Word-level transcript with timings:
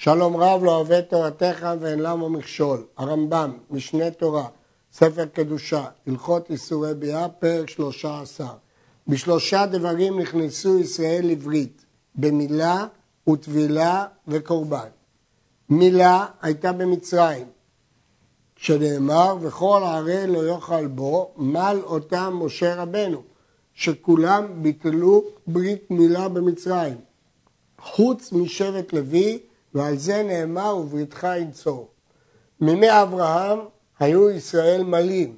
שלום 0.00 0.36
רב 0.36 0.64
לא 0.64 0.76
אוהב 0.76 1.00
תורתך 1.00 1.66
ואין 1.80 1.98
למה 1.98 2.28
מכשול. 2.28 2.84
הרמב"ם, 2.96 3.58
משנה 3.70 4.10
תורה, 4.10 4.48
ספר 4.92 5.24
קדושה, 5.26 5.84
הלכות 6.06 6.50
איסורי 6.50 6.94
ביאה, 6.94 7.28
פרק 7.28 7.70
שלושה 7.70 8.20
עשר. 8.20 8.52
בשלושה 9.08 9.66
דברים 9.66 10.20
נכנסו 10.20 10.78
ישראל 10.78 11.26
לברית, 11.26 11.84
במילה 12.14 12.86
וטבילה 13.28 14.06
וקורבן. 14.28 14.88
מילה 15.68 16.26
הייתה 16.42 16.72
במצרים, 16.72 17.46
שנאמר, 18.56 19.36
וכל 19.40 19.82
ערי 19.84 20.26
לא 20.26 20.48
יאכל 20.48 20.86
בו, 20.86 21.30
מל 21.36 21.80
אותם 21.82 22.34
משה 22.42 22.82
רבנו, 22.82 23.22
שכולם 23.74 24.62
ביטלו 24.62 25.24
ברית 25.46 25.90
מילה 25.90 26.28
במצרים, 26.28 26.96
חוץ 27.80 28.32
משבט 28.32 28.92
לוי, 28.92 29.47
ועל 29.74 29.96
זה 29.96 30.22
נאמר, 30.22 30.76
ובריתך 30.76 31.26
ינצור. 31.40 31.88
מימי 32.60 33.02
אברהם 33.02 33.58
היו 34.00 34.30
ישראל 34.30 34.82
מלים, 34.82 35.36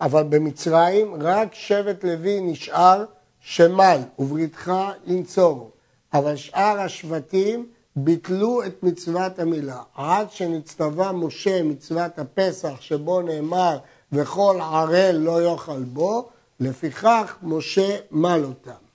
אבל 0.00 0.22
במצרים 0.22 1.14
רק 1.20 1.54
שבט 1.54 2.04
לוי 2.04 2.40
נשאר 2.40 3.04
שמל, 3.40 3.98
ובריתך 4.18 4.72
ינצור. 5.06 5.70
אבל 6.14 6.36
שאר 6.36 6.80
השבטים 6.80 7.66
ביטלו 7.96 8.64
את 8.66 8.82
מצוות 8.82 9.38
המילה. 9.38 9.82
עד 9.94 10.30
שנצטווה 10.30 11.12
משה 11.12 11.62
מצוות 11.62 12.18
הפסח 12.18 12.80
שבו 12.80 13.22
נאמר 13.22 13.78
וכל 14.12 14.58
ערל 14.60 15.16
לא 15.16 15.42
יאכל 15.42 15.82
בו, 15.82 16.28
לפיכך 16.60 17.36
משה 17.42 17.96
מל 18.10 18.44
אותם. 18.44 18.86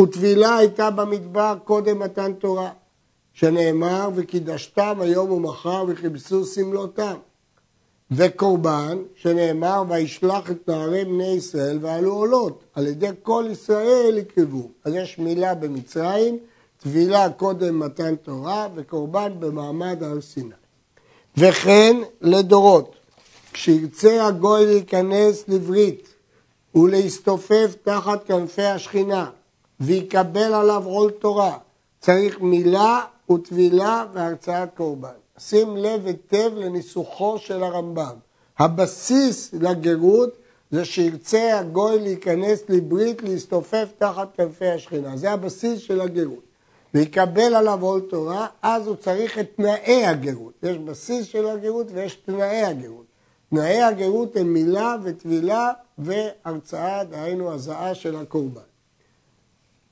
וטבילה 0.00 0.56
הייתה 0.56 0.90
במדבר 0.90 1.56
קודם 1.64 1.98
מתן 1.98 2.32
תורה, 2.32 2.70
שנאמר 3.40 4.08
וקידשתם 4.14 4.98
היום 5.00 5.30
ומחר 5.30 5.84
וכיבסו 5.88 6.44
סמלותם. 6.44 7.14
וקורבן, 8.10 8.98
שנאמר 9.14 9.82
וישלח 9.88 10.50
את 10.50 10.68
נערי 10.68 11.04
בני 11.04 11.26
ישראל 11.26 11.78
ועלו 11.80 12.12
עולות, 12.12 12.64
על 12.74 12.86
ידי 12.86 13.10
כל 13.22 13.44
ישראל 13.50 14.18
יקרבו. 14.18 14.68
אז 14.84 14.94
יש 14.94 15.18
מילה 15.18 15.54
במצרים 15.54 16.38
טבילה 16.82 17.30
קודם 17.30 17.78
מתן 17.78 18.16
תורה 18.16 18.68
וקורבן 18.74 19.32
במעמד 19.38 20.02
הר 20.02 20.20
סיני. 20.20 20.54
וכן 21.36 21.96
לדורות, 22.20 22.96
כשירצה 23.52 24.26
הגוי 24.26 24.66
להיכנס 24.66 25.44
לברית 25.48 26.08
ולהסתופף 26.74 27.74
תחת 27.82 28.26
כנפי 28.26 28.62
השכינה 28.62 29.30
ויקבל 29.80 30.54
עליו 30.54 30.84
עול 30.84 31.10
תורה, 31.10 31.58
צריך 32.00 32.40
מילה 32.40 33.00
וטבילה 33.32 34.04
והרצאת 34.12 34.68
קורבן. 34.76 35.08
שים 35.38 35.76
לב 35.76 36.06
היטב 36.06 36.50
לניסוחו 36.56 37.38
של 37.38 37.62
הרמב"ם. 37.62 38.14
הבסיס 38.58 39.52
לגרות 39.52 40.36
זה 40.70 40.84
שירצה 40.84 41.58
הגוי 41.58 42.00
להיכנס 42.00 42.62
לברית, 42.68 43.22
להסתופף 43.22 43.88
תחת 43.98 44.28
כנפי 44.36 44.66
השכינה. 44.66 45.16
זה 45.16 45.30
הבסיס 45.30 45.80
של 45.80 46.00
הגרות. 46.00 46.50
ויקבל 46.94 47.54
עליו 47.54 47.82
עול 47.82 48.00
תורה, 48.00 48.46
אז 48.62 48.86
הוא 48.86 48.96
צריך 48.96 49.38
את 49.38 49.46
תנאי 49.56 50.06
הגרות. 50.06 50.52
יש 50.62 50.78
בסיס 50.78 51.26
של 51.26 51.46
הגרות 51.46 51.86
ויש 51.92 52.14
תנאי 52.14 52.62
הגרות. 52.62 53.06
תנאי 53.50 53.82
הגרות 53.82 54.36
הם 54.36 54.52
מילה 54.52 54.96
וטבילה 55.02 55.72
והרצאה, 55.98 57.04
דהיינו 57.04 57.52
הזעה 57.52 57.94
של 57.94 58.16
הקורבן. 58.16 58.60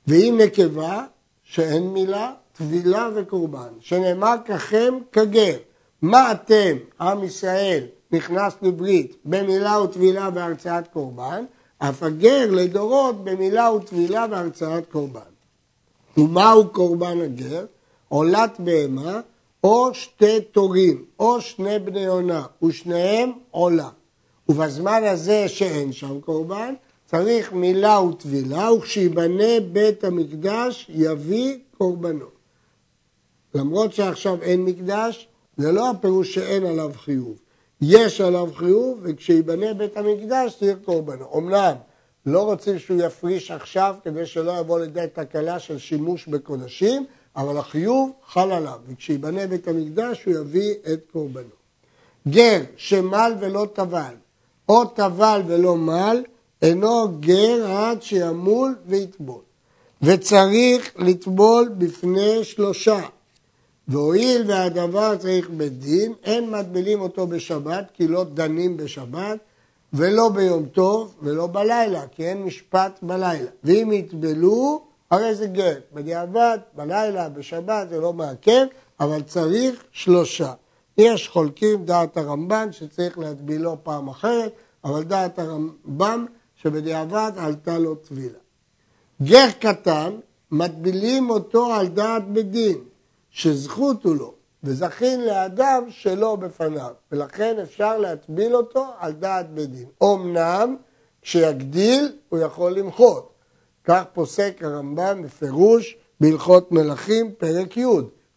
ואם 0.07 0.41
נקבה, 0.45 1.05
שאין 1.43 1.83
מילה, 1.83 2.33
טבילה 2.59 3.09
וקורבן, 3.15 3.69
שנאמר 3.81 4.35
ככם 4.45 4.95
כגר. 5.13 5.57
מה 6.03 6.33
אתם, 6.33 6.77
עם 7.01 7.25
ישראל, 7.25 7.85
נכנס 8.13 8.55
לברית 8.63 9.17
במילה 9.25 9.81
וטבילה 9.81 10.29
והרצאת 10.35 10.89
קורבן, 10.89 11.45
אף 11.79 12.03
הגר 12.03 12.51
לדורות 12.51 13.25
במילה 13.25 13.73
וטבילה 13.73 14.27
והרצאת 14.31 14.87
קורבן. 14.93 15.21
ומהו 16.17 16.69
קורבן 16.69 17.21
הגר? 17.21 17.65
עולת 18.09 18.57
בהמה 18.59 19.21
או 19.65 19.95
שתי 19.95 20.41
תורים, 20.41 21.05
או 21.19 21.41
שני 21.41 21.79
בני 21.79 22.07
עונה, 22.07 22.47
ושניהם 22.65 23.33
עולה. 23.51 23.89
ובזמן 24.49 25.03
הזה 25.05 25.49
שאין 25.49 25.93
שם 25.93 26.21
קורבן, 26.21 26.75
צריך 27.07 27.53
מילה 27.53 28.01
וטבילה, 28.01 28.73
וכשיבנה 28.73 29.61
בית 29.73 30.05
המקדש 30.05 30.87
יביא 30.95 31.59
קורבנו. 31.79 32.38
למרות 33.55 33.93
שעכשיו 33.93 34.43
אין 34.43 34.65
מקדש, 34.65 35.29
זה 35.57 35.73
לא 35.73 35.91
הפירוש 35.91 36.35
שאין 36.35 36.67
עליו 36.67 36.91
חיוב. 36.97 37.37
יש 37.81 38.21
עליו 38.21 38.49
חיוב, 38.55 39.01
וכשיבנה 39.03 39.75
בית 39.75 39.97
המקדש 39.97 40.57
צריך 40.59 40.79
קורבנו. 40.85 41.27
אמנם 41.37 41.75
לא 42.27 42.43
רוצים 42.45 42.79
שהוא 42.79 43.03
יפריש 43.03 43.51
עכשיו 43.51 43.95
כדי 44.05 44.27
שלא 44.27 44.59
יבוא 44.59 44.81
לידי 44.81 45.05
תקלה 45.13 45.59
של 45.59 45.79
שימוש 45.79 46.27
בקודשים, 46.27 47.07
אבל 47.37 47.57
החיוב 47.57 48.11
חל 48.27 48.53
עליו, 48.53 48.79
וכשיבנה 48.89 49.47
בית 49.47 49.69
המקדש 49.69 50.25
הוא 50.25 50.35
יביא 50.35 50.75
את 50.93 51.01
קורבנו. 51.13 51.59
גר 52.29 52.61
שמל 52.77 53.33
ולא 53.41 53.67
טבל, 53.73 54.15
או 54.69 54.85
טבל 54.85 55.43
ולא 55.47 55.77
מל, 55.77 56.23
אינו 56.63 57.09
גר 57.21 57.67
עד 57.71 58.03
שימול 58.03 58.75
ויטבול. 58.87 59.41
וצריך 60.03 60.93
לטבול 60.97 61.69
בפני 61.79 62.45
שלושה. 62.45 63.01
והואיל 63.89 64.43
והדבר 64.47 65.17
צריך 65.17 65.51
בית 65.51 65.79
דין, 65.79 66.13
אין 66.25 66.51
מטבילים 66.51 67.01
אותו 67.01 67.27
בשבת, 67.27 67.91
כי 67.95 68.09
לא 68.09 68.25
דנים 68.25 68.77
בשבת, 68.77 69.39
ולא 69.93 70.29
ביום 70.29 70.67
טוב 70.67 71.15
ולא 71.23 71.47
בלילה, 71.47 72.03
כי 72.11 72.27
אין 72.27 72.43
משפט 72.43 72.99
בלילה. 73.03 73.51
ואם 73.65 73.91
יטבלו, 73.93 74.85
הרי 75.11 75.35
זה 75.35 75.47
גט. 75.47 75.83
בדיעבד, 75.93 76.59
בלילה, 76.77 77.29
בשבת, 77.29 77.89
זה 77.89 78.01
לא 78.01 78.13
מעכב, 78.13 78.67
אבל 79.01 79.23
צריך 79.23 79.85
שלושה. 79.93 80.53
יש 80.99 81.29
חולקים 81.29 81.85
דעת 81.85 82.17
הרמב"ן 82.17 82.69
שצריך 82.73 83.19
להטבילו 83.19 83.77
פעם 83.83 84.09
אחרת, 84.09 84.53
אבל 84.85 85.03
דעת 85.03 85.39
הרמב"ם 85.39 86.27
שבדיעבד 86.63 87.33
עלתה 87.37 87.79
לו 87.79 87.95
טבילה. 87.95 88.39
גר 89.23 89.51
קטן, 89.61 90.13
מטבילים 90.51 91.31
אותו 91.31 91.73
על 91.73 91.89
דעת 91.89 92.29
בדין, 92.29 92.79
שזכות 93.31 94.05
הוא 94.05 94.17
לו, 94.17 94.35
וזכין 94.65 95.21
לאדם 95.21 95.83
שלא 95.91 96.37
בפניו, 96.37 96.91
ולכן 97.13 97.59
אפשר 97.63 97.99
להטביל 97.99 98.57
אותו 98.57 98.87
על 98.99 99.13
דעת 99.13 99.51
בית 99.51 99.71
דין. 99.71 99.89
אמנם, 100.03 100.77
כשיגדיל, 101.23 102.17
הוא 102.29 102.39
יכול 102.39 102.73
למחות. 102.73 103.33
כך 103.85 104.03
פוסק 104.13 104.59
הרמב"ם 104.63 105.23
בפירוש 105.23 105.97
בהלכות 106.21 106.73
מלכים, 106.73 107.33
פרק 107.39 107.77
י', 107.77 107.85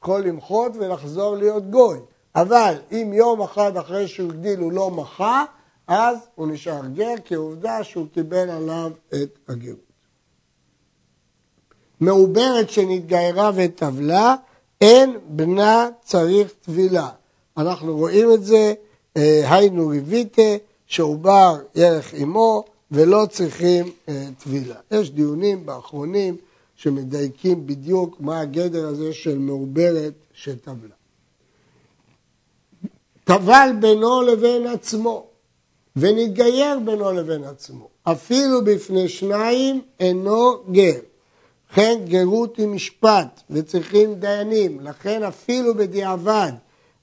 יכול 0.03 0.22
למחות 0.22 0.72
ולחזור 0.75 1.35
להיות 1.35 1.69
גוי. 1.69 2.00
אבל 2.35 2.75
אם 2.91 3.12
יום 3.13 3.41
אחד 3.41 3.78
אחרי 3.78 4.08
שהוא 4.08 4.29
הגדיל 4.29 4.59
הוא 4.59 4.72
לא 4.72 4.91
מחה, 4.91 5.46
אז 5.88 6.18
הוא 6.35 6.47
נשאר 6.47 6.88
גר, 6.94 7.13
כעובדה 7.25 7.84
שהוא 7.84 8.08
קיבל 8.13 8.50
עליו 8.50 8.91
את 9.13 9.40
הגרות. 9.47 9.91
מעוברת 12.00 12.69
שנתגיירה 12.69 13.52
וטבלה, 13.56 14.35
אין 14.81 15.17
בנה 15.27 15.89
צריך 16.03 16.53
טבילה. 16.61 17.09
אנחנו 17.57 17.97
רואים 17.97 18.33
את 18.33 18.43
זה, 18.43 18.73
אה, 19.17 19.55
היינו 19.55 19.87
ריביטה, 19.87 20.41
שעובר 20.87 21.57
ירך 21.75 22.13
עמו, 22.13 22.63
ולא 22.91 23.25
צריכים 23.29 23.91
אה, 24.09 24.25
טבילה. 24.43 24.75
יש 24.91 25.11
דיונים 25.11 25.65
באחרונים 25.65 26.37
שמדייקים 26.75 27.67
בדיוק 27.67 28.15
מה 28.19 28.39
הגדר 28.39 28.87
הזה 28.87 29.13
של 29.13 29.37
מעוברת 29.37 30.13
של 30.33 30.57
טבלה. 30.57 30.95
טבל 33.23 33.69
בינו 33.79 34.22
לבין 34.22 34.67
עצמו, 34.67 35.25
ונתגייר 35.95 36.79
בינו 36.85 37.11
לבין 37.11 37.43
עצמו. 37.43 37.87
אפילו 38.03 38.66
בפני 38.66 39.09
שניים 39.09 39.81
אינו 39.99 40.63
גר. 40.72 40.99
לכן 41.72 42.00
גרות 42.06 42.58
היא 42.58 42.68
משפט 42.68 43.41
וצריכים 43.50 44.14
דיינים, 44.14 44.79
לכן 44.79 45.23
אפילו 45.23 45.76
בדיעבד 45.76 46.52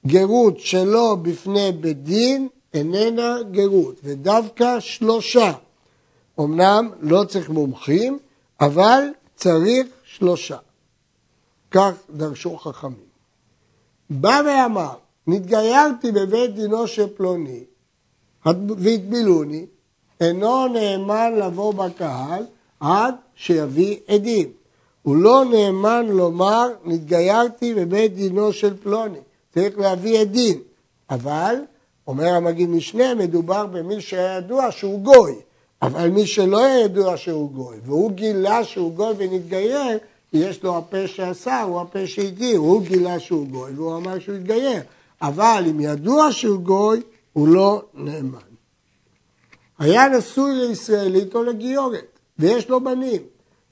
גרות 0.06 0.60
שלא 0.60 1.16
בפני 1.22 1.72
בית 1.80 2.02
דין 2.02 2.48
איננה 2.74 3.36
גרות, 3.50 3.94
ודווקא 4.04 4.80
שלושה. 4.80 5.52
אמנם 6.40 6.90
לא 7.00 7.24
צריך 7.24 7.50
מומחים, 7.50 8.18
אבל 8.60 9.02
צריך 9.36 9.86
שלושה. 10.04 10.56
כך 11.70 11.92
דרשו 12.10 12.56
חכמים. 12.56 13.08
בא 14.10 14.40
ואמר, 14.46 14.94
נתגיירתי 15.26 16.12
בבית 16.12 16.54
דינו 16.54 16.86
של 16.86 17.06
פלוני 17.16 17.64
והטבילוני, 18.46 19.66
אינו 20.20 20.68
נאמן 20.68 21.32
לבוא 21.36 21.74
בקהל 21.74 22.44
עד 22.80 23.14
שיביא 23.34 23.96
עדים. 24.08 24.57
הוא 25.02 25.16
לא 25.16 25.44
נאמן 25.44 26.06
לומר 26.08 26.68
נתגיירתי 26.84 27.74
בבית 27.74 28.14
דינו 28.14 28.52
של 28.52 28.76
פלוני, 28.76 29.18
צריך 29.54 29.78
להביא 29.78 30.20
עדים, 30.20 30.60
אבל 31.10 31.54
אומר 32.06 32.28
המגיד 32.28 32.68
משנה, 32.68 33.14
מדובר 33.14 33.66
במי 33.66 34.00
שהיה 34.00 34.36
ידוע 34.36 34.70
שהוא 34.70 35.00
גוי, 35.00 35.34
אבל 35.82 36.08
מי 36.08 36.26
שלא 36.26 36.64
היה 36.64 36.80
ידוע 36.80 37.16
שהוא 37.16 37.50
גוי, 37.50 37.76
והוא 37.84 38.10
גילה 38.10 38.64
שהוא 38.64 38.94
גוי 38.94 39.14
ונתגייר, 39.16 39.98
יש 40.32 40.62
לו 40.62 40.76
הפה 40.76 41.06
שעשה, 41.06 41.62
הוא 41.62 41.80
הפה 41.80 42.06
שהגיר, 42.06 42.58
הוא 42.58 42.82
גילה 42.82 43.20
שהוא 43.20 43.46
גוי 43.46 43.72
והוא 43.72 43.96
אמר 43.96 44.18
שהוא 44.18 44.36
התגייר, 44.36 44.82
אבל 45.22 45.64
אם 45.70 45.80
ידוע 45.80 46.32
שהוא 46.32 46.60
גוי, 46.60 47.02
הוא 47.32 47.48
לא 47.48 47.82
נאמן. 47.94 48.38
היה 49.78 50.08
נשוי 50.08 50.54
לישראלית 50.54 51.34
או 51.34 51.42
לגיורת, 51.42 52.18
ויש 52.38 52.68
לו 52.68 52.80
בנים, 52.80 53.22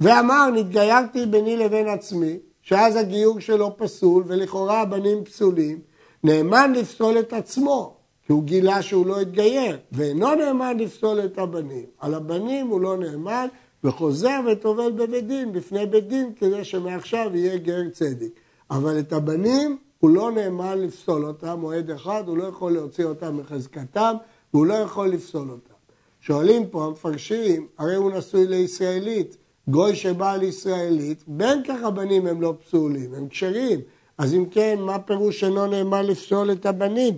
ואמר 0.00 0.50
נתגיירתי 0.54 1.26
ביני 1.26 1.56
לבין 1.56 1.88
עצמי, 1.88 2.38
שאז 2.62 2.96
הגיור 2.96 3.40
שלו 3.40 3.76
פסול 3.76 4.24
ולכאורה 4.26 4.80
הבנים 4.80 5.24
פסולים, 5.24 5.80
נאמן 6.24 6.72
לפסול 6.72 7.18
את 7.18 7.32
עצמו, 7.32 7.96
כי 8.26 8.32
הוא 8.32 8.42
גילה 8.42 8.82
שהוא 8.82 9.06
לא 9.06 9.20
התגייר, 9.20 9.78
ואינו 9.92 10.34
נאמן 10.34 10.76
לפסול 10.78 11.20
את 11.24 11.38
הבנים. 11.38 11.86
על 11.98 12.14
הבנים 12.14 12.66
הוא 12.66 12.80
לא 12.80 12.96
נאמן, 12.96 13.46
וחוזר 13.84 14.40
וטובל 14.52 14.92
בבית 14.92 15.26
דין, 15.26 15.52
בפני 15.52 15.86
בית 15.86 16.08
דין, 16.08 16.32
כדי 16.36 16.64
שמעכשיו 16.64 17.30
יהיה 17.34 17.58
גר 17.58 17.88
צדיק. 17.92 18.40
אבל 18.70 18.98
את 18.98 19.12
הבנים 19.12 19.78
הוא 19.98 20.10
לא 20.10 20.32
נאמן 20.32 20.78
לפסול 20.78 21.26
אותם, 21.26 21.60
מועד 21.60 21.90
אחד, 21.90 22.22
הוא 22.26 22.36
לא 22.36 22.44
יכול 22.44 22.72
להוציא 22.72 23.04
אותם 23.04 23.36
מחזקתם, 23.36 24.14
והוא 24.54 24.66
לא 24.66 24.74
יכול 24.74 25.08
לפסול 25.08 25.50
אותם. 25.50 25.74
שואלים 26.20 26.66
פה 26.66 26.84
המפרשים, 26.84 27.66
הרי 27.78 27.94
הוא 27.94 28.10
נשוי 28.10 28.46
לישראלית, 28.46 29.36
גוי 29.68 29.96
שבא 29.96 30.36
לישראלית, 30.36 31.22
בין 31.26 31.62
כך 31.68 31.82
הבנים 31.82 32.26
הם 32.26 32.40
לא 32.42 32.54
פסולים, 32.66 33.14
הם 33.14 33.28
כשרים. 33.28 33.80
אז 34.18 34.34
אם 34.34 34.46
כן, 34.50 34.78
מה 34.80 34.98
פירוש 34.98 35.44
אינו 35.44 35.66
נאמן 35.66 36.06
לפסול 36.06 36.52
את 36.52 36.66
הבנים? 36.66 37.14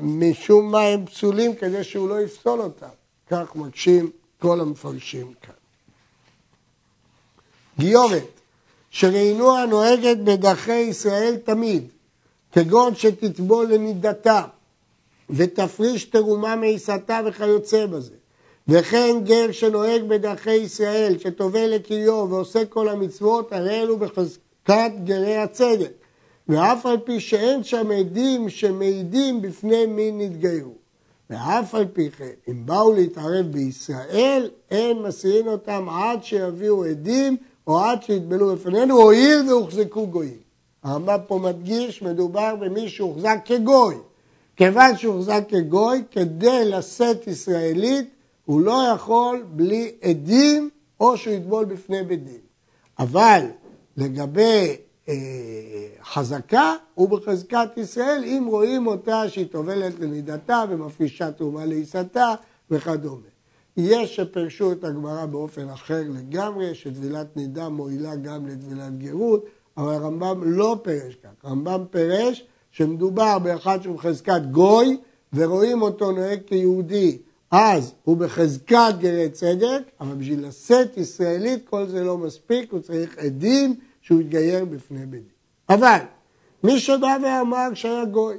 משום 0.00 0.70
מה 0.70 0.80
הם 0.80 1.06
פסולים 1.06 1.54
כדי 1.54 1.84
שהוא 1.84 2.08
לא 2.08 2.20
יפסול 2.20 2.60
אותם. 2.60 2.86
כך 3.30 3.56
מקשים 3.56 4.10
כל 4.38 4.60
המפרשים 4.60 5.32
כאן. 5.42 5.54
גיורת, 7.78 8.40
שראינוה 8.90 9.66
נוהגת 9.66 10.16
בדרכי 10.16 10.76
ישראל 10.76 11.36
תמיד, 11.36 11.88
כגון 12.52 12.94
שתטבול 12.94 13.66
לנידתה 13.72 14.42
ותפריש 15.30 16.04
תרומה 16.04 16.56
מעיסתה 16.56 17.20
וכיוצא 17.26 17.86
בזה. 17.86 18.14
וכן 18.68 19.16
גר 19.24 19.52
שנוהג 19.52 20.02
בדרכי 20.02 20.54
ישראל, 20.54 21.18
שטובל 21.18 21.66
לכיור 21.66 22.26
ועושה 22.30 22.64
כל 22.64 22.88
המצוות, 22.88 23.52
הרי 23.52 23.82
אלו 23.82 23.98
בחזקת 23.98 24.92
גרי 25.04 25.36
הצדק. 25.36 25.92
ואף 26.48 26.86
על 26.86 26.96
פי 27.04 27.20
שאין 27.20 27.64
שם 27.64 27.90
עדים 27.90 28.50
שמעידים 28.50 29.42
בפני 29.42 29.86
מי 29.86 30.10
נתגיירו. 30.12 30.74
ואף 31.30 31.74
על 31.74 31.86
פי 31.92 32.10
כן, 32.10 32.30
אם 32.48 32.66
באו 32.66 32.92
להתערב 32.92 33.46
בישראל, 33.46 34.50
אין 34.70 35.02
מסירים 35.02 35.46
אותם 35.46 35.88
עד 35.88 36.24
שיביאו 36.24 36.84
עדים 36.84 37.36
או 37.66 37.80
עד 37.80 38.02
שיתבלו 38.02 38.56
בפנינו, 38.56 38.96
הואיל 38.96 39.48
והוחזקו 39.48 40.06
גויים. 40.06 40.38
הרמב"ם 40.82 41.18
פה 41.26 41.38
מדגיש, 41.38 42.02
מדובר 42.02 42.56
במי 42.56 42.88
שהוחזק 42.88 43.38
כגוי. 43.44 43.94
כיוון 44.56 44.96
שהוחזק 44.96 45.44
כגוי, 45.48 46.02
כדי 46.10 46.64
לשאת 46.64 47.26
ישראלית, 47.26 48.13
הוא 48.44 48.60
לא 48.60 48.82
יכול 48.94 49.44
בלי 49.48 49.92
עדים 50.02 50.70
או 51.00 51.16
שהוא 51.16 51.34
יטבול 51.34 51.64
בפני 51.64 52.02
בית 52.02 52.24
דין. 52.24 52.40
אבל 52.98 53.46
לגבי 53.96 54.76
אה, 55.08 55.14
חזקה 56.02 56.74
ובחזקת 56.98 57.68
ישראל, 57.76 58.24
אם 58.24 58.44
רואים 58.48 58.86
אותה 58.86 59.28
שהיא 59.28 59.46
טובלת 59.46 60.00
לנידתה 60.00 60.64
ומפרישה 60.70 61.32
תרומה 61.32 61.64
לעיסתה 61.64 62.34
וכדומה. 62.70 63.34
יש 63.76 64.16
שפרשו 64.16 64.72
את 64.72 64.84
הגמרא 64.84 65.26
באופן 65.26 65.68
אחר 65.68 66.02
לגמרי, 66.08 66.74
שטבילת 66.74 67.36
נידה 67.36 67.68
מועילה 67.68 68.16
גם 68.16 68.46
לטבילת 68.46 68.98
גרות, 68.98 69.44
אבל 69.76 69.94
הרמב"ם 69.94 70.40
לא 70.44 70.76
פירש 70.82 71.14
כך. 71.14 71.30
הרמב"ם 71.42 71.84
פירש 71.90 72.44
שמדובר 72.70 73.38
באחד 73.38 73.82
שהוא 73.82 73.96
בחזקת 73.96 74.40
גוי, 74.50 74.96
ורואים 75.32 75.82
אותו 75.82 76.12
נוהג 76.12 76.40
כיהודי, 76.46 77.18
אז 77.56 77.94
הוא 78.04 78.16
בחזקת 78.16 78.94
גרי 78.98 79.30
צדק, 79.30 79.82
אבל 80.00 80.14
בשביל 80.14 80.46
לשאת 80.46 80.96
ישראלית 80.96 81.68
כל 81.68 81.86
זה 81.86 82.04
לא 82.04 82.18
מספיק, 82.18 82.72
הוא 82.72 82.80
צריך 82.80 83.18
עדים 83.18 83.74
שהוא 84.00 84.20
יתגייר 84.20 84.64
בפני 84.64 85.06
בית 85.06 85.22
דין. 85.22 85.30
אבל 85.68 85.98
מי 86.64 86.80
שבא 86.80 87.16
ואמר 87.22 87.74
שהיה 87.74 88.04
גוי 88.04 88.36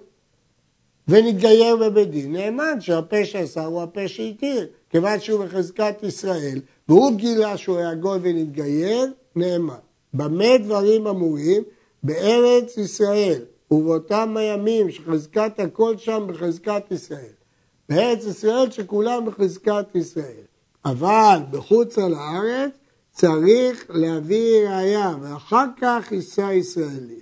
ונתגייר 1.07 1.75
בבית 1.75 2.09
דין, 2.09 2.31
נאמן 2.31 2.81
שהפה 2.81 3.25
שעשה 3.25 3.65
הוא 3.65 3.81
הפה 3.81 4.07
שהתיר, 4.07 4.67
כיוון 4.89 5.19
שהוא 5.19 5.45
בחזקת 5.45 6.03
ישראל, 6.03 6.61
והוא 6.89 7.15
גילה 7.15 7.57
שהוא 7.57 7.77
היה 7.77 7.95
גוי 7.95 8.19
ונתגייר, 8.21 9.13
נאמן. 9.35 9.73
במה 10.13 10.57
דברים 10.57 11.07
אמורים? 11.07 11.63
בארץ 12.03 12.77
ישראל, 12.77 13.41
ובאותם 13.71 14.37
הימים 14.37 14.91
שחזקת 14.91 15.59
הכל 15.59 15.97
שם 15.97 16.27
בחזקת 16.27 16.83
ישראל. 16.91 17.44
בארץ 17.89 18.25
ישראל 18.25 18.71
שכולם 18.71 19.25
בחזקת 19.25 19.85
ישראל. 19.95 20.43
אבל 20.85 21.39
בחוץ 21.51 21.97
על 21.97 22.13
הארץ 22.13 22.71
צריך 23.11 23.85
להביא 23.89 24.69
ראייה, 24.69 25.15
ואחר 25.21 25.65
כך 25.81 26.11
יישא 26.11 26.51
ישראלי. 26.51 27.19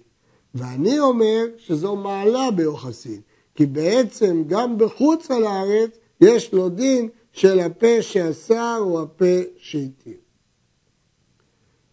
ואני 0.55 0.99
אומר 0.99 1.45
שזו 1.57 1.95
מעלה 1.95 2.51
ביוחסין, 2.51 3.21
כי 3.55 3.65
בעצם 3.65 4.43
גם 4.47 4.77
בחוץ 4.77 5.31
על 5.31 5.45
הארץ 5.45 5.97
יש 6.21 6.53
לו 6.53 6.69
דין 6.69 7.09
של 7.31 7.59
הפה 7.59 8.01
שאסר 8.01 8.77
או 8.79 9.01
הפה 9.01 9.41
שהתיר. 9.57 10.17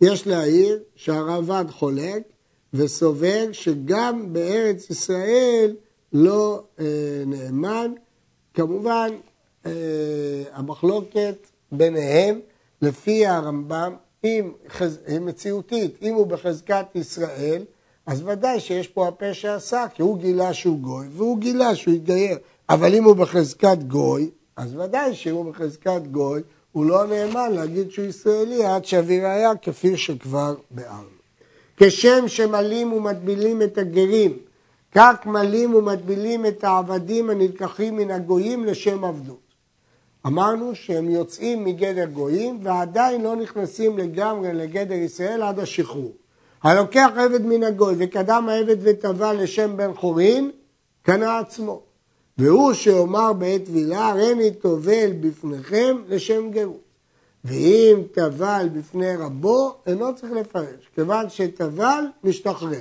יש 0.01 0.27
להעיר 0.27 0.79
שהרב"ד 0.95 1.65
חולק 1.71 2.23
וסובר 2.75 3.53
שגם 3.53 4.33
בארץ 4.33 4.91
ישראל 4.91 5.77
לא 6.13 6.65
אה, 6.81 6.85
נאמן. 7.27 7.93
כמובן, 8.55 9.11
אה, 9.67 9.73
המחלוקת 10.53 11.47
ביניהם 11.73 12.41
לפי 12.83 13.27
הרמב"ם, 13.27 13.95
אם 14.25 14.53
מציאותית, 15.21 15.97
אם 16.03 16.15
הוא 16.15 16.27
בחזקת 16.27 16.87
ישראל, 16.95 17.65
אז 18.07 18.23
ודאי 18.27 18.61
שיש 18.61 18.89
פה 18.89 19.09
הפה 19.09 19.35
שעשה, 19.35 19.85
כי 19.95 20.03
הוא 20.03 20.19
גילה 20.19 20.55
שהוא 20.55 20.79
גוי, 20.79 21.07
והוא 21.13 21.39
גילה 21.39 21.75
שהוא 21.75 21.95
התגייר. 21.95 22.39
אבל 22.69 22.95
אם 22.95 23.05
הוא 23.05 23.17
בחזקת 23.17 23.79
גוי, 23.87 24.31
אז 24.57 24.77
ודאי 24.77 25.15
שאם 25.15 25.35
הוא 25.35 25.53
בחזקת 25.53 26.03
גוי, 26.11 26.43
הוא 26.73 26.85
לא 26.85 27.07
נאמן 27.07 27.53
להגיד 27.53 27.91
שהוא 27.91 28.05
ישראלי 28.05 28.65
עד 28.65 28.85
שיביא 28.85 29.23
ראיה, 29.23 29.57
כפי 29.63 29.97
שכבר 29.97 30.55
ביארנו. 30.71 31.21
כשם 31.77 32.29
שמלים 32.29 32.93
ומטבילים 32.93 33.63
את 33.63 33.79
הגרים, 33.79 34.39
כך 34.93 35.15
מלים 35.27 35.75
ומטבילים 35.75 36.47
את 36.47 36.65
העבדים 36.65 37.31
הנלקחים 37.31 37.97
מן 37.97 38.11
הגויים 38.11 38.65
לשם 38.65 39.05
עבדות. 39.05 39.51
אמרנו 40.27 40.75
שהם 40.75 41.11
יוצאים 41.11 41.65
מגדר 41.65 42.05
גויים 42.05 42.59
ועדיין 42.63 43.23
לא 43.23 43.37
נכנסים 43.37 43.99
לגמרי 43.99 44.53
לגדר 44.53 44.95
ישראל 44.95 45.43
עד 45.43 45.59
השחרור. 45.59 46.13
הלוקח 46.63 47.11
עבד 47.17 47.47
מן 47.47 47.63
הגוי 47.63 47.95
וקדם 47.99 48.49
העבד 48.49 48.77
וטבע 48.81 49.33
לשם 49.33 49.77
בן 49.77 49.95
חורין, 49.95 50.51
קנה 51.03 51.39
עצמו. 51.39 51.83
והוא 52.39 52.73
שאומר 52.73 53.33
בעת 53.33 53.65
טבילה, 53.65 54.09
הריני 54.09 54.51
טובל 54.51 55.13
בפניכם 55.21 55.97
לשם 56.09 56.51
גרות. 56.51 56.91
ואם 57.45 58.03
טבל 58.13 58.69
בפני 58.73 59.17
רבו, 59.17 59.75
אינו 59.87 60.15
צריך 60.15 60.33
לפרש, 60.33 60.91
כיוון 60.95 61.29
שטבל, 61.29 62.05
משתחרר. 62.25 62.79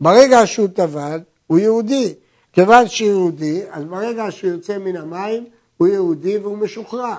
ברגע 0.00 0.46
שהוא 0.46 0.68
טבל, 0.68 1.20
הוא 1.52 1.58
יהודי. 1.58 2.14
כיוון 2.52 2.88
שהוא 2.88 3.08
יהודי, 3.08 3.62
אז 3.70 3.84
ברגע 3.84 4.30
שהוא 4.30 4.50
יוצא 4.50 4.78
מן 4.78 4.96
המים, 4.96 5.44
הוא 5.76 5.88
יהודי 5.88 6.38
והוא 6.38 6.58
משוחרר. 6.58 7.14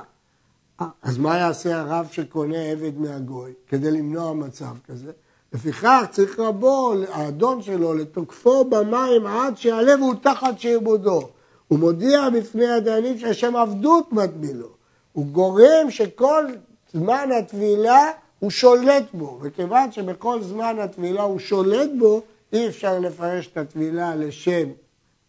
אז 1.02 1.18
מה 1.18 1.38
יעשה 1.38 1.80
הרב 1.80 2.08
שקונה 2.12 2.58
עבד 2.58 2.98
מהגוי 2.98 3.54
כדי 3.68 3.92
למנוע 3.92 4.34
מצב 4.34 4.76
כזה? 4.88 5.12
לפיכך 5.54 6.06
צריך 6.12 6.40
רבו, 6.40 6.94
האדון 7.10 7.62
שלו, 7.62 7.94
לתוקפו 7.94 8.66
במים 8.66 9.28
עד 9.28 9.58
שיעלה 9.58 9.96
והוא 10.00 10.16
תחת 10.22 10.60
שעבודו. 10.60 11.30
הוא 11.68 11.80
מודיע 11.80 12.30
בפני 12.30 12.70
הדיינים 12.70 13.20
שהשם 13.20 13.56
עבדות 13.56 14.14
מטבילו. 14.14 14.68
הוא 15.14 15.26
גורם 15.26 15.90
שכל 15.90 16.46
זמן 16.94 17.30
הטבילה 17.40 18.12
הוא 18.40 18.52
שולט 18.52 19.06
בו, 19.14 19.40
וכיוון 19.42 19.92
שבכל 19.92 20.42
זמן 20.42 20.80
הטבילה 20.80 21.22
הוא 21.22 21.40
שולט 21.40 21.90
בו, 22.00 22.22
אי 22.54 22.68
אפשר 22.68 23.00
לפרש 23.00 23.48
את 23.48 23.58
הטבילה 23.58 24.16
לשם 24.16 24.70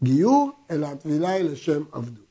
גיור, 0.02 0.50
אלא 0.70 0.86
הטבילה 0.86 1.28
היא 1.28 1.44
לשם 1.44 1.82
עבדות. 1.92 2.24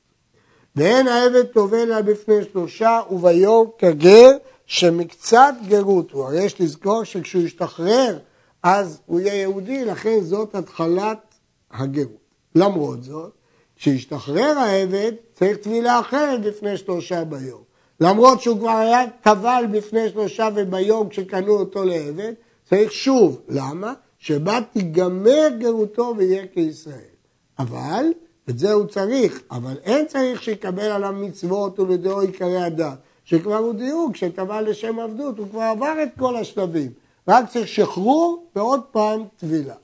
ואין 0.76 1.08
העבד 1.08 1.44
טובל 1.44 1.86
לה 1.86 2.02
בפני 2.02 2.36
שלושה 2.52 3.00
וביום 3.12 3.70
כגר 3.78 4.30
שמקצת 4.66 5.54
גרות 5.68 6.12
הוא. 6.12 6.24
הרי 6.24 6.44
יש 6.44 6.62
לזכור 6.62 7.04
שכשהוא 7.04 7.44
ישתחרר 7.44 8.20
אז 8.64 9.00
הוא 9.06 9.20
יהיה 9.20 9.42
יהודי, 9.42 9.86
לכן 9.86 10.20
זאת 10.22 10.56
התחלת 10.56 11.36
הגרות. 11.72 12.24
למרות 12.56 13.04
זאת, 13.04 13.32
כשישתחרר 13.76 14.58
העבד 14.58 15.12
צריך 15.34 15.58
טבילה 15.58 16.00
אחרת 16.00 16.40
לפני 16.46 16.78
שלושה 16.78 17.24
ביום. 17.24 17.64
למרות 18.00 18.42
שהוא 18.42 18.60
כבר 18.60 18.70
היה 18.70 19.02
טבל 19.22 19.66
בפני 19.72 20.10
שלושה 20.10 20.50
וביום 20.56 21.10
כשקנו 21.10 21.52
אותו 21.52 21.84
לעבד, 21.84 22.34
צריך 22.70 22.92
שוב. 22.92 23.42
למה? 23.50 23.94
שבה 24.24 24.60
תיגמר 24.74 25.48
גרותו 25.60 26.14
ויהיה 26.18 26.48
כישראל. 26.54 27.14
אבל, 27.60 28.06
את 28.50 28.60
זה 28.60 28.74
הוא 28.74 28.86
צריך, 28.86 29.42
אבל 29.52 29.76
אין 29.84 30.06
צריך 30.06 30.44
שיקבל 30.44 30.84
עליו 30.84 31.14
מצוות 31.14 31.80
ולדעו 31.80 32.22
עיקרי 32.22 32.62
הדת, 32.62 32.98
שכבר 33.26 33.58
הוא 33.58 33.74
דיוק, 33.74 34.16
שטבע 34.16 34.62
לשם 34.62 35.00
עבדות, 35.00 35.38
הוא 35.38 35.48
כבר 35.50 35.62
עבר 35.62 35.94
את 36.04 36.10
כל 36.20 36.36
השלבים. 36.36 36.92
רק 37.28 37.50
צריך 37.50 37.68
שחרור 37.68 38.46
ועוד 38.56 38.82
פעם 38.92 39.24
טבילה. 39.38 39.76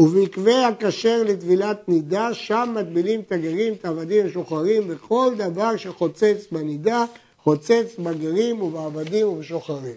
ובמקווה 0.00 0.68
הכשר 0.68 1.22
לטבילת 1.26 1.88
נידה, 1.88 2.34
שם 2.34 2.74
מטבילים 2.78 3.20
את 3.20 3.32
הגרים, 3.32 3.72
את 3.72 3.84
העבדים 3.84 4.24
המשוחררים, 4.24 4.82
וכל 4.88 5.32
דבר 5.36 5.76
שחוצץ 5.76 6.46
בנידה, 6.52 7.04
חוצץ 7.42 7.94
בגרים 7.98 8.62
ובעבדים 8.62 9.28
ובשוחררים. 9.28 9.96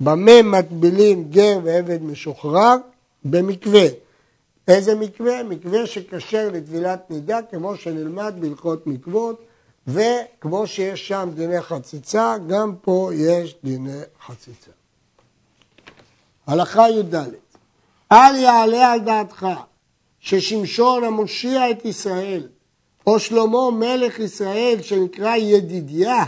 במה 0.00 0.42
מטבילים 0.42 1.24
גר 1.30 1.58
ועבד 1.64 2.02
משוחרר? 2.02 2.76
במקווה. 3.30 3.86
איזה 4.68 4.94
מקווה? 4.94 5.42
מקווה 5.42 5.86
שכשר 5.86 6.48
לטבילת 6.52 7.10
נידה, 7.10 7.38
כמו 7.50 7.76
שנלמד 7.76 8.34
בהלכות 8.40 8.86
מקוות, 8.86 9.44
וכמו 9.86 10.66
שיש 10.66 11.08
שם 11.08 11.30
דיני 11.34 11.60
חציצה, 11.60 12.36
גם 12.48 12.74
פה 12.80 13.10
יש 13.14 13.56
דיני 13.64 14.00
חציצה. 14.26 14.70
הלכה 16.46 16.90
י"ד 16.90 17.14
אל 18.12 18.36
יעלה 18.36 18.92
על 18.92 19.00
דעתך 19.00 19.46
ששמשון 20.20 21.04
המושיע 21.04 21.70
את 21.70 21.84
ישראל, 21.84 22.48
או 23.06 23.18
שלמה 23.18 23.70
מלך 23.70 24.18
ישראל 24.18 24.76
שנקרא 24.82 25.36
ידידיה, 25.36 26.24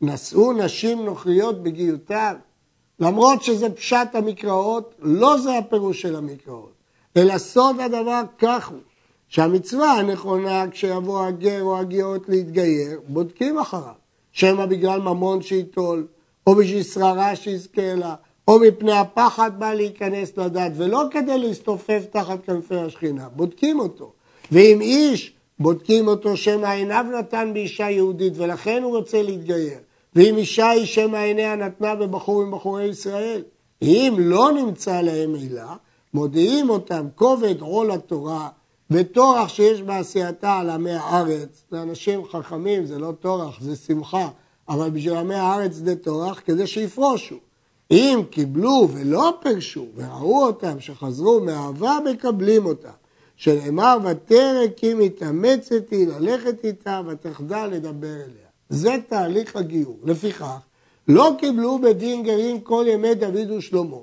נשאו 0.00 0.52
נשים 0.52 1.04
נוכריות 1.04 1.62
בגיותיו, 1.62 2.36
למרות 3.02 3.42
שזה 3.42 3.70
פשט 3.70 4.14
המקראות, 4.14 4.94
לא 4.98 5.38
זה 5.38 5.58
הפירוש 5.58 6.02
של 6.02 6.16
המקראות, 6.16 6.72
אלא 7.16 7.38
סוד 7.38 7.80
הדבר 7.80 8.22
כך 8.38 8.68
הוא, 8.68 8.78
שהמצווה 9.28 9.92
הנכונה 9.92 10.64
כשיבוא 10.70 11.24
הגר 11.24 11.62
או 11.62 11.78
הגאות 11.78 12.28
להתגייר, 12.28 13.00
בודקים 13.08 13.58
אחריו, 13.58 13.94
שמא 14.32 14.66
בגלל 14.66 15.00
ממון 15.00 15.42
שייטול, 15.42 16.06
או 16.46 16.54
בשביל 16.54 16.82
שררה 16.82 17.36
שיזכה 17.36 17.94
לה, 17.94 18.14
או 18.48 18.58
מפני 18.58 18.92
הפחד 18.92 19.50
בא 19.58 19.74
להיכנס 19.74 20.36
לדת, 20.36 20.72
ולא 20.76 21.02
כדי 21.10 21.38
להסתופף 21.38 22.02
תחת 22.10 22.44
כנפי 22.44 22.76
השכינה, 22.76 23.28
בודקים 23.28 23.80
אותו. 23.80 24.12
ואם 24.52 24.80
איש, 24.80 25.32
בודקים 25.58 26.08
אותו 26.08 26.36
שמא 26.36 26.66
עיניו 26.66 27.06
נתן 27.18 27.50
באישה 27.52 27.90
יהודית 27.90 28.32
ולכן 28.36 28.82
הוא 28.82 28.96
רוצה 28.96 29.22
להתגייר. 29.22 29.78
ואם 30.16 30.36
אישה 30.36 30.70
היא 30.70 30.86
שמא 30.86 31.16
עיניה 31.16 31.56
נתנה 31.56 31.94
בבחור 31.94 32.42
עם 32.42 32.50
בחורי 32.50 32.84
ישראל. 32.84 33.42
אם 33.82 34.14
לא 34.18 34.52
נמצא 34.52 35.00
להם 35.00 35.34
עילה, 35.34 35.74
מודיעים 36.14 36.70
אותם 36.70 37.06
כובד 37.14 37.60
עול 37.60 37.90
התורה 37.90 38.48
וטורח 38.90 39.48
שיש 39.48 39.82
בעשייתה 39.82 40.58
על 40.58 40.70
עמי 40.70 40.92
הארץ. 40.92 41.64
זה 41.70 41.82
אנשים 41.82 42.24
חכמים, 42.24 42.86
זה 42.86 42.98
לא 42.98 43.12
טורח, 43.20 43.60
זה 43.60 43.76
שמחה, 43.76 44.28
אבל 44.68 44.90
בשביל 44.90 45.16
עמי 45.16 45.34
הארץ 45.34 45.72
זה 45.72 45.96
טורח 45.96 46.40
כדי 46.44 46.66
שיפרושו. 46.66 47.36
אם 47.90 48.22
קיבלו 48.30 48.88
ולא 48.92 49.38
פרשו 49.42 49.86
וראו 49.94 50.46
אותם 50.46 50.80
שחזרו 50.80 51.40
מאהבה, 51.40 51.98
מקבלים 52.12 52.66
אותם. 52.66 52.88
שנאמר 53.36 53.98
ותרק 54.04 54.70
כי 54.76 54.94
מתאמצת 54.94 55.90
היא 55.90 56.08
ללכת 56.08 56.64
איתה 56.64 57.00
ותחדל 57.06 57.66
לדבר 57.66 58.14
אליה. 58.14 58.51
זה 58.68 58.96
תהליך 59.08 59.56
הגיור. 59.56 59.98
לפיכך, 60.04 60.58
לא 61.08 61.34
קיבלו 61.38 61.78
בדין 61.78 62.22
גרים 62.22 62.60
כל 62.60 62.84
ימי 62.88 63.14
דוד 63.14 63.50
ושלמה. 63.50 63.96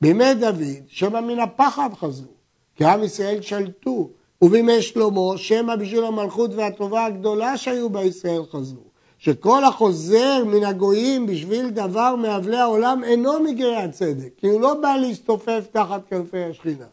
בימי 0.00 0.34
דוד, 0.34 0.82
שמא 0.88 1.20
מן 1.20 1.38
הפחד 1.38 1.90
חזרו, 1.94 2.32
כי 2.76 2.84
עם 2.84 3.02
ישראל 3.02 3.40
שלטו, 3.40 4.10
ובימי 4.42 4.82
שלמה, 4.82 5.32
שמא 5.36 5.76
בשביל 5.76 6.04
המלכות 6.04 6.50
והטובה 6.54 7.04
הגדולה 7.04 7.56
שהיו 7.56 7.90
בישראל 7.90 8.42
חזרו. 8.50 8.94
שכל 9.18 9.64
החוזר 9.64 10.44
מן 10.46 10.64
הגויים 10.64 11.26
בשביל 11.26 11.70
דבר 11.70 12.16
מאבלי 12.16 12.56
העולם 12.56 13.04
אינו 13.04 13.40
מגרי 13.40 13.76
הצדק, 13.76 14.30
כי 14.36 14.46
הוא 14.46 14.60
לא 14.60 14.74
בא 14.74 14.96
להסתופף 14.96 15.66
תחת 15.72 16.00
כנפי 16.10 16.44
השכינה. 16.44 16.86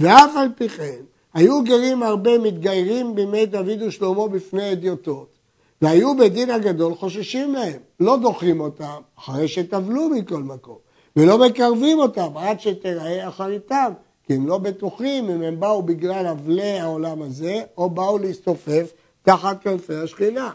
ואף 0.00 0.30
על 0.36 0.48
פי 0.56 0.68
כן, 0.68 1.02
היו 1.34 1.64
גרים 1.64 2.02
הרבה 2.02 2.38
מתגיירים 2.38 3.14
בימי 3.14 3.46
דוד 3.46 3.82
ושלמה 3.82 4.28
בפני 4.28 4.72
אדיוטות, 4.72 5.28
והיו 5.82 6.16
בדין 6.16 6.50
הגדול 6.50 6.94
חוששים 6.94 7.54
להם, 7.54 7.78
לא 8.00 8.16
דוחים 8.16 8.60
אותם 8.60 9.00
אחרי 9.18 9.48
שטבלו 9.48 10.08
מכל 10.08 10.42
מקום, 10.42 10.76
ולא 11.16 11.38
מקרבים 11.38 11.98
אותם 11.98 12.36
עד 12.36 12.60
שתראה 12.60 13.28
אחריתם, 13.28 13.92
כי 14.26 14.34
הם 14.34 14.46
לא 14.46 14.58
בטוחים 14.58 15.30
אם 15.30 15.42
הם 15.42 15.60
באו 15.60 15.82
בגלל 15.82 16.26
אבלי 16.26 16.78
העולם 16.78 17.22
הזה, 17.22 17.60
או 17.78 17.90
באו 17.90 18.18
להסתופף 18.18 18.92
תחת 19.22 19.62
כנפי 19.62 19.94
השכינה. 19.94 20.50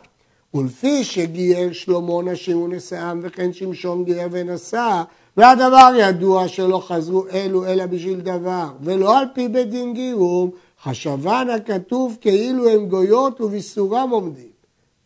ולפי 0.53 1.03
שגייר 1.03 1.73
שלמה 1.73 2.21
נשים 2.23 2.61
ונשאם 2.61 3.19
וכן 3.21 3.53
שמשון 3.53 4.03
גייר 4.03 4.27
ונשא, 4.31 5.03
והדבר 5.37 5.91
ידוע 5.99 6.47
שלא 6.47 6.83
חזרו 6.87 7.25
אלו 7.33 7.65
אלא 7.65 7.85
בשביל 7.85 8.21
דבר, 8.21 8.67
ולא 8.81 9.19
על 9.19 9.25
פי 9.33 9.47
בית 9.47 9.69
דין 9.69 9.93
גירום, 9.93 10.49
חשבן 10.83 11.47
הכתוב 11.55 12.17
כאילו 12.21 12.69
הם 12.69 12.85
גויות 12.85 13.41
ובסורם 13.41 14.09
עומדים. 14.09 14.54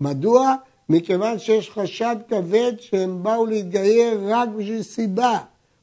מדוע? 0.02 0.56
מכיוון 0.90 1.40
שיש 1.40 1.70
חשד 1.70 2.16
כבד 2.30 2.74
שהם 2.80 3.24
באו 3.24 3.46
להתגייר 3.46 4.20
רק 4.24 4.50
בשביל 4.50 4.82
סיבה, 4.82 5.38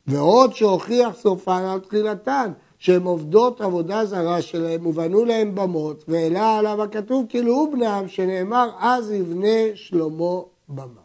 ועוד 0.07 0.55
שהוכיח 0.55 1.17
סופן 1.17 1.63
על 1.65 1.81
תחילתן, 1.81 2.53
שהן 2.79 3.03
עובדות 3.03 3.61
עבודה 3.61 4.05
זרה 4.05 4.43
שלהם 4.43 4.87
ובנו 4.87 5.25
להם 5.25 5.55
במות, 5.55 6.05
והעלה 6.09 6.59
עליו 6.59 6.83
הכתוב 6.83 7.27
כאילו 7.29 7.53
הוא 7.55 7.73
בנם, 7.73 8.09
שנאמר 8.09 8.71
אז 8.79 9.11
יבנה 9.11 9.59
שלמה 9.75 10.41
במה. 10.69 11.01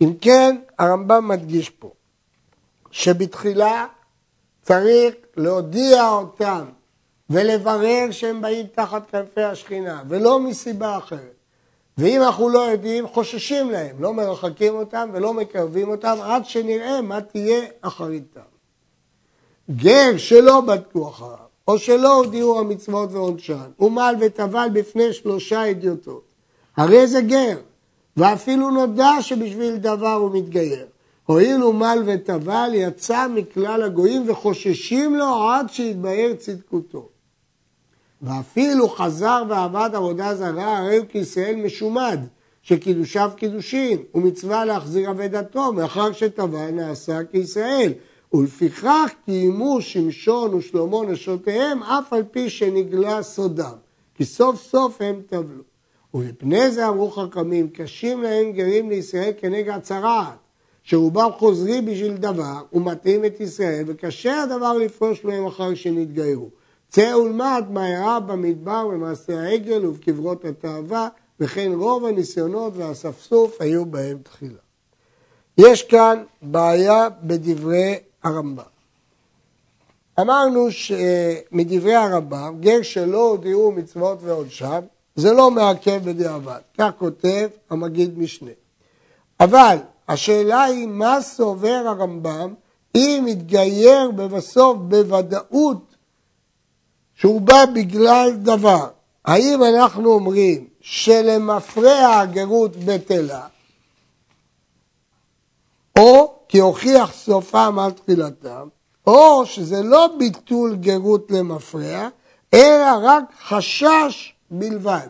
אם 0.00 0.12
כן, 0.20 0.56
הרמב"ם 0.78 1.28
מדגיש 1.28 1.70
פה 1.70 1.90
שבתחילה 2.90 3.86
צריך 4.62 5.14
להודיע 5.36 6.10
אותם 6.10 6.64
ולברר 7.30 8.10
שהם 8.10 8.42
באים 8.42 8.66
תחת 8.66 9.10
כנפי 9.10 9.42
השכינה, 9.42 10.02
ולא 10.08 10.40
מסיבה 10.40 10.98
אחרת. 10.98 11.33
ואם 11.98 12.22
אנחנו 12.22 12.48
לא 12.48 12.58
יודעים, 12.58 13.08
חוששים 13.08 13.70
להם, 13.70 13.96
לא 14.02 14.14
מרחקים 14.14 14.74
אותם 14.74 15.10
ולא 15.12 15.34
מקרבים 15.34 15.88
אותם 15.88 16.16
עד 16.22 16.46
שנראה 16.46 17.00
מה 17.00 17.20
תהיה 17.20 17.64
אחריתם. 17.80 18.40
גר 19.70 20.16
שלא 20.16 20.60
בדקו 20.60 21.08
אחריו, 21.08 21.36
או 21.68 21.78
שלא 21.78 22.14
הודיעו 22.14 22.58
המצוות 22.58 23.12
ועונשן, 23.12 23.70
ומל 23.80 24.14
וטבל 24.20 24.68
בפני 24.72 25.12
שלושה 25.12 25.70
אדיוטות. 25.70 26.24
הרי 26.76 27.06
זה 27.06 27.20
גר, 27.20 27.58
ואפילו 28.16 28.70
נודע 28.70 29.10
שבשביל 29.20 29.76
דבר 29.76 30.12
הוא 30.12 30.30
מתגייר. 30.34 30.86
הואיל 31.26 31.64
ומל 31.64 32.02
וטבל 32.06 32.70
יצא 32.74 33.26
מכלל 33.28 33.82
הגויים 33.82 34.30
וחוששים 34.30 35.14
לו 35.14 35.50
עד 35.50 35.66
שיתבהר 35.70 36.34
צדקותו. 36.38 37.08
ואפילו 38.24 38.88
חזר 38.88 39.42
ועבד 39.48 39.90
עבודה 39.94 40.34
זרה, 40.34 40.78
הרי 40.78 40.96
הוא 40.96 41.06
כישראל 41.08 41.56
משומד, 41.56 42.18
שקידושיו 42.62 43.30
קידושין, 43.36 43.98
ומצווה 44.14 44.64
להחזיר 44.64 45.10
אבדתו, 45.10 45.72
מאחר 45.72 46.12
שטבל 46.12 46.70
נעשה 46.70 47.24
כישראל. 47.24 47.92
ולפיכך 48.34 49.10
קיימו 49.24 49.82
שמשון 49.82 50.54
ושלמה 50.54 51.02
נשותיהם 51.08 51.82
אף 51.82 52.12
על 52.12 52.22
פי 52.30 52.50
שנגלה 52.50 53.22
סודם, 53.22 53.74
כי 54.14 54.24
סוף 54.24 54.62
סוף 54.62 55.00
הם 55.00 55.20
טבלו. 55.26 55.62
ומפני 56.14 56.70
זה 56.70 56.88
אמרו 56.88 57.10
חכמים, 57.10 57.68
קשים 57.68 58.22
להם 58.22 58.52
גרים 58.52 58.90
לישראל 58.90 59.30
כנגע 59.40 59.78
צרעת, 59.80 60.38
שרובם 60.82 61.30
חוזרים 61.38 61.86
בשביל 61.86 62.16
דבר 62.16 62.62
ומטעים 62.72 63.24
את 63.24 63.40
ישראל, 63.40 63.84
וקשה 63.86 64.42
הדבר 64.42 64.72
לפרוש 64.72 65.24
מהם 65.24 65.46
אחר 65.46 65.74
שנתגיירו. 65.74 66.50
צא 66.94 67.14
ולמד 67.16 67.64
מה 67.70 67.86
אירע 67.86 68.18
במדבר 68.18 68.88
במעשה 68.88 69.40
העגל 69.40 69.86
ובקברות 69.86 70.44
התאווה, 70.44 71.08
וכן 71.40 71.72
רוב 71.74 72.04
הניסיונות 72.04 72.72
והאספסוף 72.76 73.60
היו 73.60 73.86
בהם 73.86 74.18
תחילה. 74.22 74.58
יש 75.58 75.82
כאן 75.82 76.24
בעיה 76.42 77.08
בדברי 77.22 77.98
הרמב"ם. 78.24 78.62
אמרנו 80.20 80.70
שמדברי 80.70 81.94
הרמב"ם, 81.94 82.56
גר 82.60 82.82
שלא 82.82 83.30
הודיעו 83.30 83.72
מצוות 83.72 84.18
ועונשם, 84.22 84.80
זה 85.16 85.32
לא 85.32 85.50
מעכב 85.50 86.00
בדיעבד. 86.04 86.60
כך 86.78 86.90
כותב 86.98 87.48
המגיד 87.70 88.18
משנה. 88.18 88.50
אבל 89.40 89.76
השאלה 90.08 90.62
היא 90.62 90.88
מה 90.88 91.22
סובר 91.22 91.82
הרמב"ם 91.86 92.54
אם 92.94 93.24
יתגייר 93.28 94.10
בבסוף 94.10 94.76
בוודאות 94.78 95.93
שהוא 97.16 97.40
בא 97.40 97.64
בגלל 97.74 98.30
דבר. 98.36 98.88
האם 99.24 99.62
אנחנו 99.64 100.12
אומרים 100.12 100.66
שלמפרע 100.80 102.18
הגרות 102.20 102.76
בטלה, 102.76 103.46
או 105.98 106.34
כי 106.48 106.58
הוכיח 106.58 107.12
סופם 107.12 107.78
על 107.78 107.90
תחילתם, 107.90 108.68
או 109.06 109.46
שזה 109.46 109.82
לא 109.82 110.08
ביטול 110.18 110.76
גרות 110.76 111.30
למפרע, 111.30 112.08
אלא 112.54 112.86
רק 113.02 113.24
חשש 113.48 114.34
בלבד. 114.50 115.08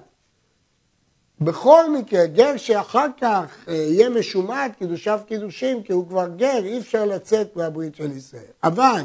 בכל 1.40 1.90
מקרה, 1.90 2.26
גר 2.26 2.56
שאחר 2.56 3.06
כך 3.20 3.46
אה, 3.68 3.74
יהיה 3.74 4.08
משומט, 4.08 4.72
קידושיו 4.78 5.20
קידושים, 5.26 5.82
כי 5.82 5.92
הוא 5.92 6.08
כבר 6.08 6.26
גר, 6.36 6.64
אי 6.64 6.78
אפשר 6.78 7.04
לצאת 7.04 7.56
מהברית 7.56 7.96
של 7.96 8.16
ישראל. 8.16 8.42
אבל 8.64 9.02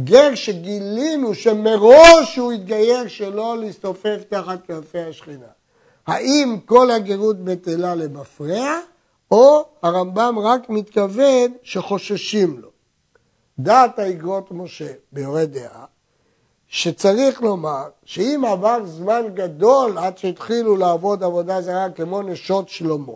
גר 0.00 0.34
שגילינו 0.34 1.34
שמראש 1.34 2.36
הוא 2.36 2.52
התגייר 2.52 3.08
שלא 3.08 3.58
להסתופף 3.58 4.18
תחת 4.28 4.66
כנפי 4.66 4.98
השכינה. 4.98 5.46
האם 6.06 6.56
כל 6.64 6.90
הגרות 6.90 7.44
בטלה 7.44 7.94
למפרע, 7.94 8.78
או 9.30 9.64
הרמב"ם 9.82 10.38
רק 10.38 10.70
מתכוון 10.70 11.52
שחוששים 11.62 12.60
לו. 12.60 12.68
דעת 13.58 13.98
האגרות 13.98 14.46
משה, 14.50 14.92
ביורה 15.12 15.44
דעה, 15.44 15.84
שצריך 16.68 17.42
לומר 17.42 17.84
שאם 18.04 18.44
עבר 18.44 18.86
זמן 18.86 19.22
גדול 19.34 19.98
עד 19.98 20.18
שהתחילו 20.18 20.76
לעבוד 20.76 21.22
עבודה 21.22 21.62
זרה 21.62 21.90
כמו 21.90 22.22
נשות 22.22 22.68
שלמה, 22.68 23.12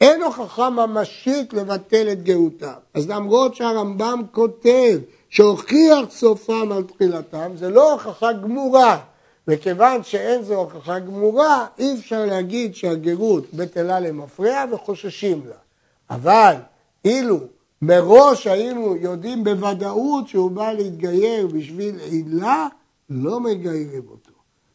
אין 0.00 0.22
הוכחה 0.22 0.70
ממשית 0.70 1.52
לבטל 1.52 2.08
את 2.12 2.22
גאותם. 2.22 2.72
אז 2.94 3.08
למרות 3.08 3.54
שהרמב"ם 3.54 4.22
כותב 4.32 4.98
שהוכיח 5.28 6.10
סופם 6.10 6.72
על 6.72 6.82
תחילתם, 6.82 7.52
זה 7.56 7.70
לא 7.70 7.92
הוכחה 7.92 8.32
גמורה. 8.32 9.00
וכיוון 9.48 10.02
שאין 10.02 10.42
זו 10.42 10.54
הוכחה 10.54 10.98
גמורה, 10.98 11.66
אי 11.78 11.94
אפשר 11.94 12.26
להגיד 12.26 12.74
שהגרות 12.74 13.54
בטלה 13.54 14.00
למפרע 14.00 14.64
וחוששים 14.72 15.42
לה. 15.46 15.56
אבל 16.10 16.54
אילו 17.04 17.40
מראש 17.82 18.46
היינו 18.46 18.96
יודעים 18.96 19.44
בוודאות 19.44 20.28
שהוא 20.28 20.50
בא 20.50 20.72
להתגייר 20.72 21.46
בשביל 21.46 21.98
עילה, 21.98 22.68
לא 23.10 23.40
מגיירים 23.40 24.02
אותו. 24.10 24.32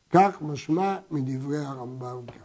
כך 0.10 0.42
משמע 0.42 0.98
מדברי 1.12 1.58
הרמב"ם 1.58 2.22
כאן. 2.28 2.42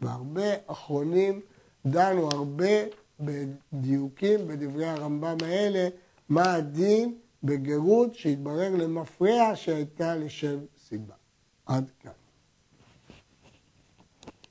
והרבה 0.00 0.50
אחרונים 0.66 1.40
דנו 1.86 2.28
הרבה 2.32 2.74
בדיוקים 3.20 4.48
בדברי 4.48 4.86
הרמב"ם 4.86 5.36
האלה, 5.44 5.88
מה 6.28 6.54
הדין 6.54 7.14
בגירות 7.42 8.14
שהתברר 8.14 8.76
למפרע 8.76 9.52
שהייתה 9.54 10.16
לשם 10.16 10.58
סיבה. 10.88 11.14
עד 11.66 11.90
כאן. 12.00 12.25